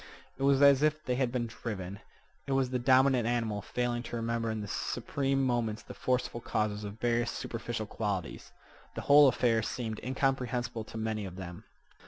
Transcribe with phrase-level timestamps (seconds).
[0.39, 1.99] It was as if they had been driven.
[2.47, 6.83] It was the dominant animal failing to remember in the supreme moments the forceful causes
[6.83, 8.51] of various superficial qualities.
[8.95, 11.65] The whole affair seemed incomprehensible to many of them.